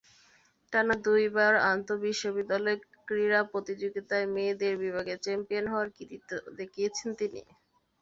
[0.73, 7.41] টানা দুবার আন্তবিশ্ববিদ্যালয় ক্রীড়া প্রতিযোগিতায় মেয়েদের বিভাগে চ্যাম্পিয়ন হওয়ার কৃতিত্ব দেখিয়েছেন তিনি।